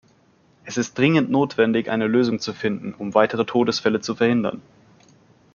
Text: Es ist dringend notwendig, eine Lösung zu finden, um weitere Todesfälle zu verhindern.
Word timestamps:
Es 0.63 0.77
ist 0.77 0.97
dringend 0.97 1.29
notwendig, 1.29 1.91
eine 1.91 2.07
Lösung 2.07 2.39
zu 2.39 2.53
finden, 2.53 2.95
um 2.95 3.13
weitere 3.13 3.45
Todesfälle 3.45 4.01
zu 4.01 4.15
verhindern. 4.15 4.63